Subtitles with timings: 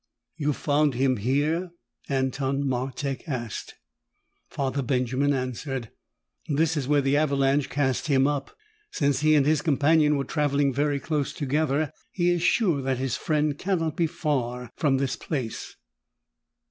[0.35, 1.69] "You found him here?"
[2.09, 3.75] Anton Martek asked.
[4.49, 5.91] Father Benjamin answered,
[6.49, 8.49] "This is where the avalanche cast him up.
[8.91, 13.15] Since he and his companion were traveling very close together, he is sure that his
[13.15, 15.75] friend cannot be far from this place."